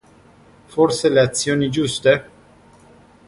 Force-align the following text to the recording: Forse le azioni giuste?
Forse 0.69 1.09
le 1.09 1.19
azioni 1.19 1.69
giuste? 1.69 2.23